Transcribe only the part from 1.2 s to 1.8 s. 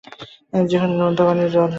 পানির হ্রদ রয়েছে।